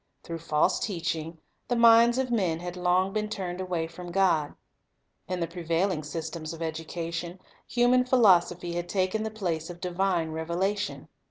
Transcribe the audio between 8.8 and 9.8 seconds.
taken the place of